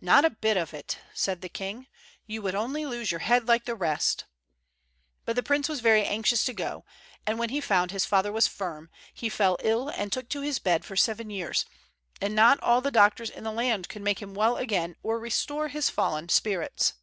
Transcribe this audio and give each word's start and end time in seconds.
"Not 0.00 0.24
a 0.24 0.30
bit 0.30 0.56
of 0.56 0.74
it," 0.74 0.98
said 1.14 1.42
the 1.42 1.48
king. 1.48 1.86
"You 2.26 2.42
would 2.42 2.56
only 2.56 2.84
lose 2.84 3.12
your 3.12 3.20
head 3.20 3.46
like 3.46 3.66
the 3.66 3.76
rest." 3.76 4.24
But 5.24 5.36
the 5.36 5.44
prince 5.44 5.68
was 5.68 5.78
very 5.78 6.04
anxious 6.04 6.44
to 6.46 6.52
go, 6.52 6.84
and 7.24 7.38
when 7.38 7.50
he 7.50 7.60
found 7.60 7.92
his 7.92 8.04
father 8.04 8.32
was 8.32 8.48
firm, 8.48 8.90
he 9.14 9.28
fell 9.28 9.56
ill 9.62 9.88
and 9.88 10.10
took 10.10 10.28
to 10.30 10.40
his 10.40 10.58
bed 10.58 10.84
for 10.84 10.96
seven 10.96 11.30
years, 11.30 11.66
and 12.20 12.34
not 12.34 12.60
all 12.64 12.80
the 12.80 12.90
doctors 12.90 13.30
in 13.30 13.44
the 13.44 13.52
land 13.52 13.88
could 13.88 14.02
make 14.02 14.20
him 14.20 14.34
well 14.34 14.56
again 14.56 14.96
or 15.04 15.20
restore 15.20 15.68
his 15.68 15.88
fallen 15.88 16.28
spirits. 16.30 16.94